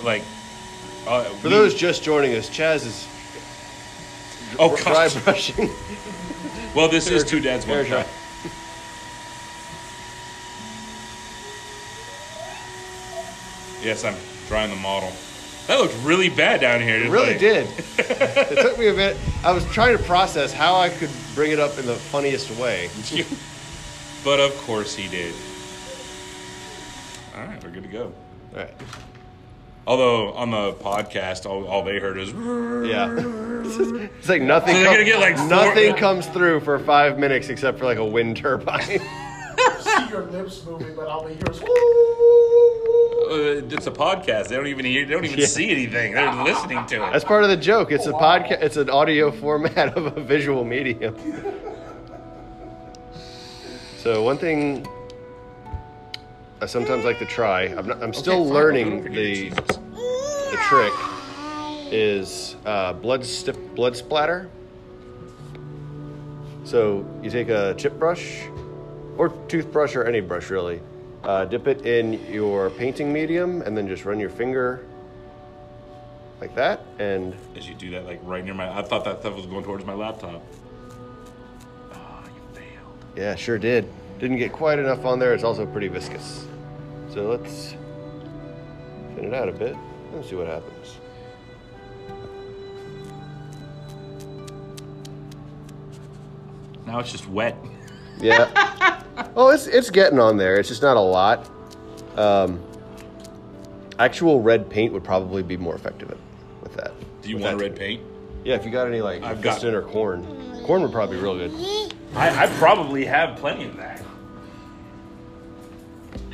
[0.05, 0.23] like,
[1.09, 3.09] uh, For we- those just joining us, Chaz is
[4.59, 5.25] oh, dry gosh.
[5.25, 5.71] brushing.
[6.75, 8.07] well, this is two dads, one cup.
[13.83, 14.17] Yes, I'm
[14.49, 15.13] drying the model.
[15.67, 16.97] That looked really bad down here.
[16.97, 17.41] It didn't really it?
[17.43, 17.69] Really did.
[17.99, 19.17] it took me a bit.
[19.45, 22.91] I was trying to process how I could bring it up in the funniest way.
[24.25, 25.35] but of course he did.
[27.37, 28.13] All right, we're good to go.
[28.53, 28.75] All right.
[29.87, 33.15] Although on the podcast, all, all they heard is Yeah.
[34.19, 34.75] it's like nothing.
[34.75, 37.85] So they're com- gonna get, like, four- nothing comes through for five minutes except for
[37.87, 38.83] like a wind turbine.
[39.81, 43.00] see your lips moving, but I'll be here.
[43.31, 44.49] Uh, it's a podcast.
[44.49, 45.07] They don't even hear.
[45.07, 45.47] They don't even Yeah.
[45.47, 46.13] see anything.
[46.15, 47.13] They're listening to it.
[47.13, 47.93] That's part of the joke.
[47.93, 48.63] It's a podcast.
[48.63, 51.15] It's an audio format of a visual medium.
[53.99, 54.87] So one thing
[56.63, 57.63] I sometimes like to try.
[57.65, 60.93] I'm, not, I'm still Okay, learning the the trick
[61.93, 63.27] is uh, blood
[63.75, 64.49] blood splatter.
[66.65, 68.43] So you take a chip brush
[69.17, 70.81] or toothbrush or any brush really,
[71.31, 74.85] uh, dip it in your painting medium, and then just run your finger
[76.41, 78.69] like that, and As you do that, like right near my.
[78.77, 80.43] I thought that stuff was going towards my laptop.
[81.93, 83.05] Oh, you failed.
[83.15, 83.89] yeah, sure did.
[84.19, 85.33] Didn't get quite enough on there.
[85.33, 86.47] It's also pretty viscous.
[87.13, 87.75] So let's
[89.15, 89.77] thin it out a bit
[90.13, 90.97] and see what happens.
[96.87, 97.57] Now it's just wet.
[98.19, 98.97] Yeah.
[99.37, 100.57] oh, it's it's getting on there.
[100.57, 101.49] It's just not a lot.
[102.17, 102.61] Um,
[103.99, 106.17] actual red paint would probably be more effective
[106.63, 106.93] with that.
[107.23, 108.03] Do you With want that red paint?
[108.45, 110.25] Yeah, if you got any like I've got- Mephiston or Khorne,
[110.67, 111.53] Khorne would probably be real good.
[112.15, 114.03] I, I probably have plenty of that.
[116.13, 116.31] Let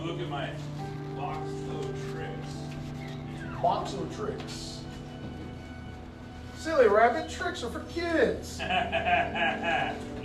[0.00, 0.50] me look at my
[1.16, 2.52] box of tricks.
[3.62, 4.80] Box of tricks.
[6.56, 8.58] Silly rabbit, tricks are for kids.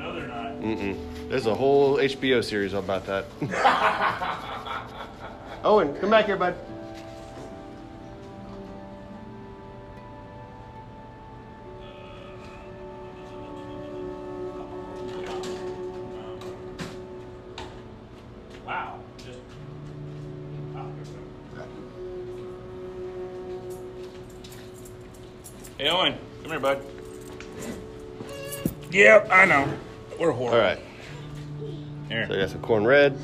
[0.03, 0.51] no, they're not.
[0.59, 0.97] Mm-mm.
[1.29, 3.25] There's a whole HBO series about that.
[5.63, 6.57] Owen, come back here, bud.
[18.65, 18.99] Wow.
[19.19, 19.39] Just.
[20.73, 20.91] Wow.
[25.77, 26.81] Hey, Owen, come here, bud.
[28.91, 29.73] Yep, I know.
[30.19, 30.56] We're horrible.
[30.56, 30.80] All right.
[32.08, 32.28] Here.
[32.28, 33.17] So I got some Khorne Red.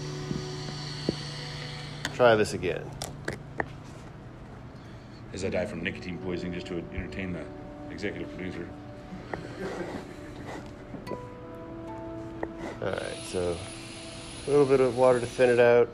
[2.16, 2.90] Try this again.
[5.34, 7.44] As I die from nicotine poisoning just to entertain the
[7.92, 8.68] executive producer.
[12.82, 13.18] All right.
[13.26, 13.56] So
[14.48, 15.90] a little bit of water to thin it out,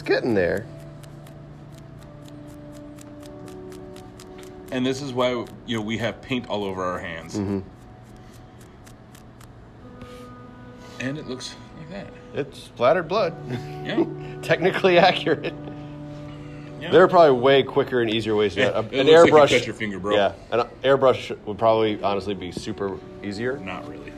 [0.00, 0.64] it's getting there.
[4.72, 7.36] And this is why you know we have paint all over our hands.
[7.36, 7.60] Mm-hmm.
[11.00, 12.06] And it looks like that.
[12.34, 13.34] It's splattered blood.
[13.84, 14.04] Yeah.
[14.42, 15.52] Technically accurate.
[16.80, 16.90] yeah.
[16.90, 19.34] There are probably way quicker and easier ways to do it An looks like you
[19.34, 19.48] airbrush.
[19.50, 20.14] cut your finger, bro.
[20.14, 23.58] Yeah, an airbrush would probably honestly be super easier.
[23.58, 24.12] Not really.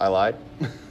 [0.00, 0.36] I lied.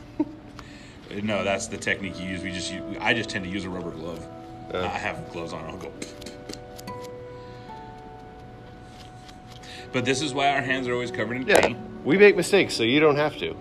[1.22, 2.42] No, that's the technique you use.
[2.42, 4.26] We just use, I just tend to use a rubber glove.
[4.74, 4.80] Uh.
[4.80, 5.64] I have gloves on.
[5.66, 5.92] I'll go.
[9.92, 11.78] But this is why our hands are always covered in Yeah, paint.
[12.04, 13.56] we make mistakes, so you don't have to.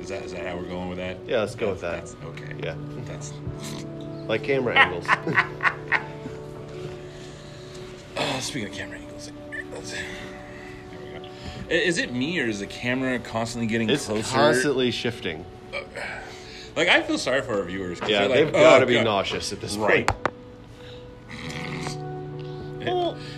[0.00, 1.18] Is that is that how we're going with that?
[1.26, 2.06] Yeah, let's go with that.
[2.06, 2.54] That's okay.
[2.62, 2.74] Yeah.
[3.04, 3.32] That's
[4.26, 5.06] Like camera angles.
[8.16, 9.30] uh, speaking of camera angles.
[9.50, 11.26] There we go.
[11.68, 14.22] Is it me or is the camera constantly getting it's closer?
[14.34, 15.44] constantly shifting.
[16.76, 18.00] Like I feel sorry for our viewers.
[18.06, 20.06] Yeah, like, they've got to "Oh, be God." nauseous at this Right.
[20.06, 20.18] point.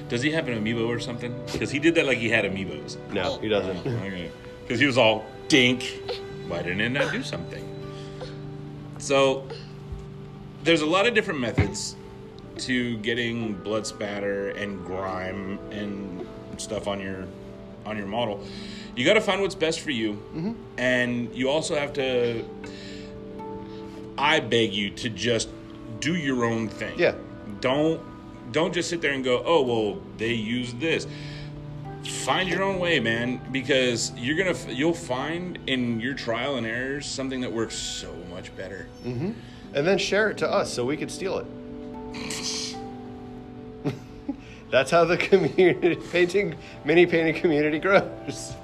[0.09, 1.35] Does he have an amiibo or something?
[1.51, 2.97] Because he did that like he had amiibos.
[3.13, 3.79] No, he doesn't.
[3.87, 4.31] Oh, okay.
[4.63, 5.83] Because he was all dink.
[6.47, 7.65] Why didn't it not do something?
[8.99, 9.47] So
[10.63, 11.97] there's a lot of different methods
[12.59, 16.27] to getting blood spatter and grime and
[16.59, 17.27] stuff on your
[17.87, 18.43] on your model.
[18.97, 20.53] You got to find what's best for you, Mm-hmm.
[20.79, 22.45] and you also have to.
[24.17, 25.49] I beg you to just
[26.01, 26.97] do your own thing.
[26.99, 27.15] Yeah.
[27.61, 28.01] Don't
[28.53, 31.07] don't just sit there and go, oh well, they use this.
[32.25, 37.07] Find your own way, man, because you're gonna you'll find in your trial and errors
[37.07, 38.87] something that works so much better.
[39.05, 39.35] And
[39.73, 41.47] then share it to us so we could steal it.
[44.75, 48.55] That's how the community painting, mini painting community grows.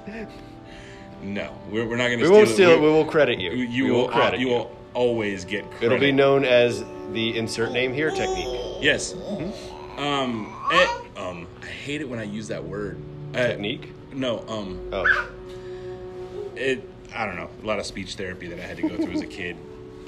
[1.23, 2.21] No, we're, we're not gonna.
[2.23, 2.81] We won't steal it.
[2.81, 3.51] We- We will credit you.
[3.51, 4.09] You, we will.
[4.09, 5.63] credit you will always get.
[5.71, 5.85] Credit.
[5.85, 8.49] It'll be known as the insert name here technique.
[8.81, 9.13] Yes.
[9.95, 10.53] Um.
[10.73, 11.47] eh, um.
[11.61, 12.97] I hate it when I use that word.
[13.33, 13.93] Uh, Technique.
[14.11, 14.39] No.
[14.49, 14.89] Um.
[14.91, 15.29] Oh,
[16.57, 16.89] It.
[17.15, 17.49] I don't know.
[17.63, 19.55] A lot of speech therapy that I had to go through as a kid.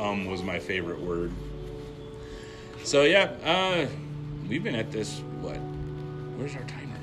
[0.01, 0.25] Um.
[0.25, 1.31] Was my favorite word.
[2.83, 3.31] So yeah.
[3.45, 3.87] Uh.
[4.49, 5.19] We've been at this.
[5.39, 5.59] What?
[6.37, 6.95] Where's our timer?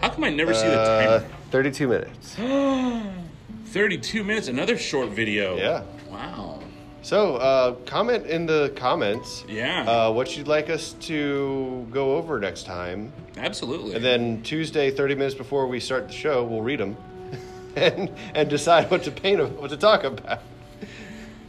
[0.00, 1.28] How come I never see the uh, timer?
[1.50, 2.34] 32 minutes.
[3.66, 4.48] 32 minutes.
[4.48, 5.56] Another short video.
[5.56, 5.82] Yeah.
[6.10, 6.60] Wow.
[7.02, 9.84] So, uh, comment in the comments Yeah.
[9.88, 13.12] uh, what you'd like us to go over next time.
[13.36, 13.94] Absolutely.
[13.94, 16.96] And then Tuesday, 30 minutes before we start the show, we'll read them
[17.76, 20.40] and, and decide what to paint, what to talk about.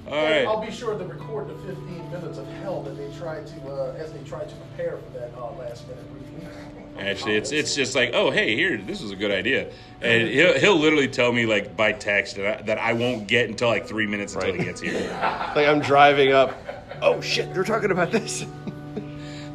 [0.08, 3.46] All And I'll be sure to record the 15 minutes of hell that they tried
[3.48, 6.48] to, uh, as they tried to prepare for that uh, last minute reading.
[6.98, 9.70] Actually, it's it's just like, oh, hey, here, this is a good idea,
[10.02, 13.50] and he'll he'll literally tell me like by text that I, that I won't get
[13.50, 14.60] until like three minutes until Right.
[14.60, 14.94] he gets here.
[15.56, 16.58] Like I'm driving up.
[17.02, 18.46] Oh shit, they're talking about this.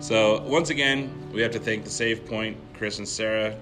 [0.00, 3.54] So once again, we have to thank the Save Point, Chris and Sarah,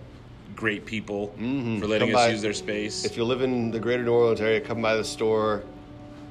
[0.57, 1.43] great people for
[1.87, 2.09] letting.
[2.09, 2.29] Come us by.
[2.29, 3.05] use their space.
[3.05, 5.63] If you live in the greater New Orleans area, come by the store.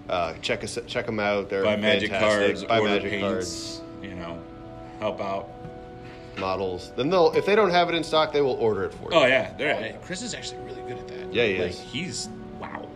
[0.10, 1.50] Uh, check us, check them out.
[1.50, 2.48] They're buy magic fantastic.
[2.48, 4.42] cards, Buy order magic paints, cards, you know,
[5.00, 5.50] help out.
[6.38, 6.92] models.
[6.96, 9.18] Then they'll, if they don't have it in stock, they will order it for you.
[9.18, 11.34] Oh yeah, they're, Chris is actually really good at that.
[11.34, 11.80] Yeah, he like, is.
[11.80, 12.88] He's wow.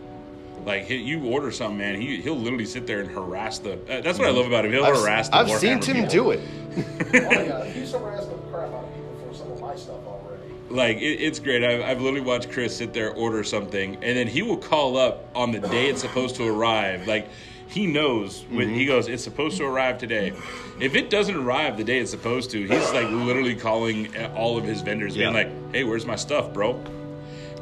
[0.64, 3.74] Like he, you order something, man, he he'll literally sit there and harass the.
[3.74, 4.72] Uh, that's what I love about him.
[4.72, 6.10] He'll I've, harass the I've seen Warhammer Tim people.
[6.10, 6.40] do it.
[6.78, 7.64] oh, yeah.
[7.66, 10.23] He's harassed the crap out of people for some of my stuff already.
[10.70, 11.62] Like it, it's great.
[11.62, 15.28] I've, I've literally watched Chris sit there order something, and then he will call up
[15.34, 17.06] on the day it's supposed to arrive.
[17.06, 17.28] Like
[17.68, 18.74] he knows when Mm-hmm.
[18.74, 20.32] he goes, it's supposed to arrive today.
[20.80, 24.64] If it doesn't arrive the day it's supposed to, he's like literally calling all of
[24.64, 25.34] his vendors, being Yeah.
[25.44, 26.82] like, "Hey, where's my stuff, bro?"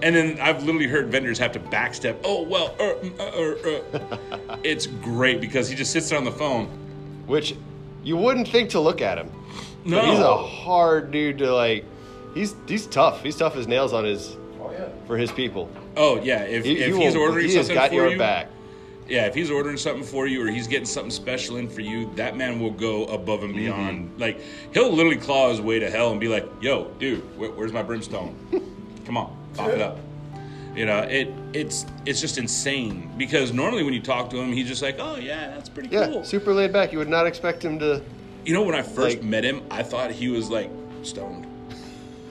[0.02, 2.16] And then I've literally heard vendors have to backstep.
[2.24, 3.98] Oh well, uh, mm, uh, uh,
[4.52, 6.66] uh." it's great because he just sits there on the phone.
[7.26, 7.54] Which
[8.04, 9.30] you wouldn't think to look at him.
[9.84, 11.84] No, But he's a hard dude to like.
[12.34, 13.22] He's he's tough.
[13.22, 14.88] He's tough as nails on his Oh, yeah.
[15.06, 15.68] for his people.
[15.96, 16.42] oh yeah.
[16.44, 18.48] If, He, if he he's will- ordering he has something got for your you, back.
[19.08, 22.08] Yeah, if he's ordering something for you or he's getting something special in for you,
[22.14, 23.44] that man will go above Mm-hmm.
[23.46, 24.20] and beyond.
[24.20, 24.40] Like
[24.72, 27.82] he'll literally claw his way to hell and be like, "Yo, dude, wh- where's my
[27.82, 28.34] brimstone?
[29.04, 29.98] Come on, pop it up."
[30.76, 34.68] You know, it it's it's just insane because normally when you talk to him, he's
[34.68, 36.92] just like, "Oh yeah, that's pretty Yeah, cool." super laid back.
[36.92, 38.00] You would not expect him to.
[38.46, 40.70] You know, when I first Like- met him, I thought he was like
[41.02, 41.46] stoned,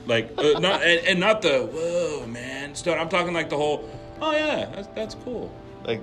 [0.06, 3.00] like uh, not and, and not the whoa man stoned.
[3.00, 3.90] I'm talking like the whole,
[4.22, 5.54] "Oh yeah, that's that's cool."
[5.86, 6.02] Like,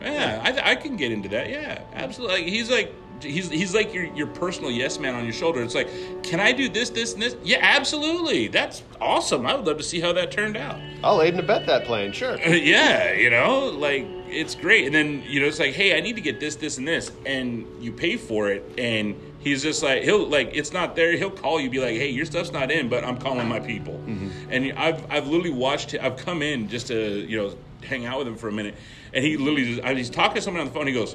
[0.00, 1.50] Yeah, I, I can get into that.
[1.50, 2.42] Yeah, absolutely.
[2.42, 5.62] Like, he's like he's he's like your your personal yes man on your shoulder.
[5.62, 5.88] It's like,
[6.22, 7.36] can I do this, this, and this?
[7.42, 8.48] Yeah, absolutely.
[8.48, 9.46] That's awesome.
[9.46, 10.78] I would love to see how that turned out.
[11.02, 12.36] I'll aid and abet that plan, sure.
[12.46, 14.86] yeah, you know, like it's great.
[14.86, 17.10] And then you know, it's like, hey, I need to get this, this, and this,
[17.24, 19.14] and you pay for it, and
[19.46, 21.16] he's just like, he'll like, it's not there.
[21.16, 23.94] He'll call you, be like, hey, your stuff's not in, but I'm calling my people.
[23.94, 24.50] Mm-hmm.
[24.50, 25.94] And I've I've literally watched.
[25.94, 28.74] I've come in just to you know hang out with him for a minute,
[29.14, 30.88] and he literally just, he's talking to someone on the phone.
[30.88, 31.14] He goes,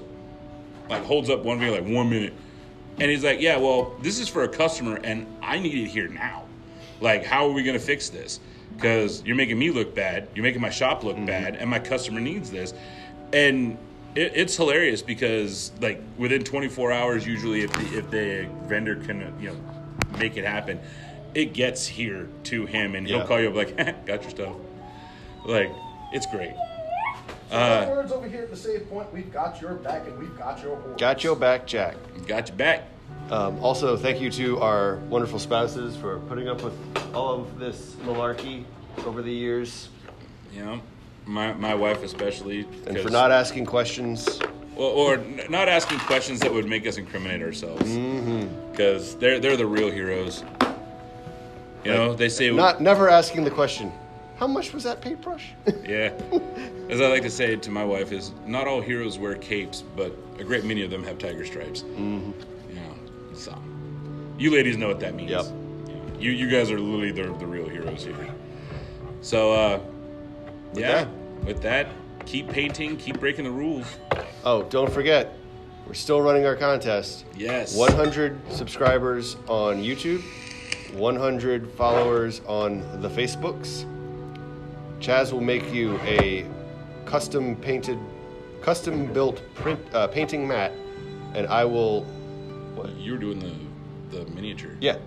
[0.90, 2.34] like holds up one finger like one minute,
[3.00, 6.08] and he's like, yeah, well, this is for a customer, and I need it here
[6.08, 6.46] now.
[7.02, 8.40] Like, how are we gonna fix this?
[8.78, 11.26] Because you're making me look bad, you're making my shop look mm-hmm.
[11.26, 12.74] bad, and my customer needs this.
[13.34, 13.78] And
[14.16, 19.34] it, it's hilarious because like within 24 hours, usually if the, if the vendor can
[19.40, 19.56] you know
[20.18, 20.80] make it happen,
[21.34, 23.18] it gets here to him, and Yeah.
[23.18, 24.56] he'll call you up like, got your stuff.
[25.46, 25.72] Like,
[26.14, 26.54] it's great.
[27.50, 30.18] So Uh, in words, over here at the save point, we've got your back and
[30.20, 31.00] we've got your horse.
[31.00, 31.96] Got your back, Jack.
[32.28, 32.84] Got your back.
[33.30, 36.74] Um, also, thank you to our wonderful spouses for putting up with
[37.14, 38.64] all of this malarkey
[39.06, 39.90] over the years,
[40.54, 40.82] You know,
[41.26, 44.40] my my wife especially, and for not asking questions.
[44.76, 47.90] or, or n- not asking questions that would make us incriminate ourselves,
[48.72, 50.44] because they're they're the real heroes.
[51.84, 53.92] You know, they say Not never asking the question,
[54.38, 55.50] how much was that paintbrush?
[55.88, 56.14] yeah.
[56.90, 60.16] As I like to say to my wife is, not all heroes wear capes, but
[60.38, 61.82] a great many of them have tiger stripes.
[61.82, 62.32] Mm-hmm.
[62.70, 62.96] You know,
[63.34, 63.58] so
[64.38, 65.32] you ladies know what that means.
[65.32, 65.46] Yep.
[66.20, 68.16] You you guys are literally the the real heroes here.
[69.22, 69.80] So uh,
[70.74, 71.08] yeah, that-
[71.46, 71.88] with that,
[72.26, 73.86] keep painting, keep breaking the rules.
[74.46, 75.36] oh, don't forget,
[75.88, 77.26] we're still running our contest.
[77.36, 77.76] Yes.
[77.76, 80.22] 100 subscribers on YouTube,
[80.94, 83.86] 100 followers on the Facebooks.
[85.00, 86.46] Chaz will make you a
[87.06, 87.98] custom painted,
[88.62, 90.72] custom built print, uh, painting mat,
[91.34, 92.04] and I will.
[92.76, 92.96] What?
[92.98, 94.78] You were doing the the miniature.
[94.80, 94.98] Yeah,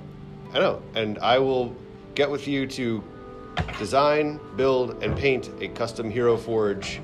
[0.52, 0.82] I know.
[0.94, 1.74] And I will
[2.16, 3.04] get with you to
[3.78, 7.00] design, build, and paint a custom Hero Forge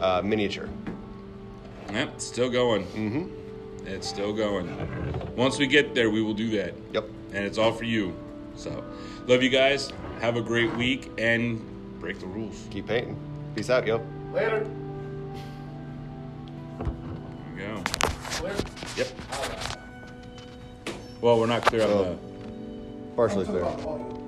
[0.00, 0.68] uh, miniature.
[1.92, 2.84] Yep, still going.
[2.86, 3.86] Mm-hmm.
[3.86, 4.68] It's still going.
[5.36, 6.74] Once we get there, we will do that.
[6.92, 7.08] Yep.
[7.32, 8.14] And it's all for you.
[8.54, 8.84] So,
[9.26, 9.92] love you guys.
[10.20, 11.60] Have a great week and
[11.98, 12.66] break the rules.
[12.70, 13.16] Keep painting.
[13.54, 14.04] Peace out, yo.
[14.32, 14.68] Later.
[16.78, 16.92] There
[17.54, 17.82] we go.
[17.84, 18.54] Clear?
[18.96, 19.08] Yep.
[21.20, 22.18] Well, we're not clear on the.
[23.16, 23.62] Partially clear.
[23.62, 24.19] about audio.